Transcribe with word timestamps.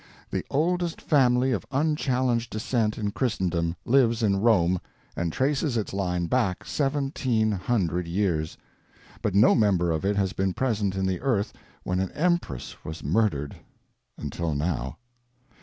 The 0.31 0.43
oldest 0.49 0.99
family 0.99 1.51
of 1.51 1.63
unchallenged 1.71 2.49
descent 2.49 2.97
in 2.97 3.11
Christendom 3.11 3.75
lives 3.85 4.23
in 4.23 4.37
Rome 4.41 4.79
and 5.15 5.31
traces 5.31 5.77
its 5.77 5.93
line 5.93 6.25
back 6.25 6.65
seventeen 6.65 7.51
hundred 7.51 8.07
years, 8.07 8.57
but 9.21 9.35
no 9.35 9.53
member 9.53 9.91
of 9.91 10.03
it 10.03 10.15
has 10.15 10.33
been 10.33 10.55
present 10.55 10.95
in 10.95 11.05
the 11.05 11.21
earth 11.21 11.53
when 11.83 11.99
an 11.99 12.09
empress 12.13 12.83
was 12.83 13.03
murdered, 13.03 13.57
until 14.17 14.55
now. 14.55 14.97